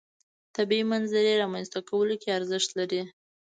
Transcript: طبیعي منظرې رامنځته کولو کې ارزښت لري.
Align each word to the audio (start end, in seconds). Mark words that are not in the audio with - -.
طبیعي 0.55 0.83
منظرې 0.91 1.33
رامنځته 1.43 1.79
کولو 1.89 2.15
کې 2.21 2.35
ارزښت 2.39 2.69
لري. 2.79 3.01